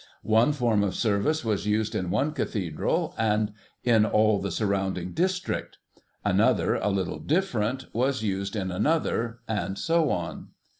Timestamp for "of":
0.83-0.95